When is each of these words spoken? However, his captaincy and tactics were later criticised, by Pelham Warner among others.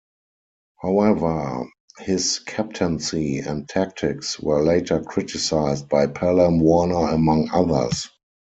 However, 0.81 1.67
his 1.99 2.39
captaincy 2.39 3.37
and 3.37 3.69
tactics 3.69 4.39
were 4.39 4.63
later 4.63 4.99
criticised, 4.99 5.89
by 5.89 6.07
Pelham 6.07 6.59
Warner 6.59 7.09
among 7.09 7.51
others. 7.53 8.09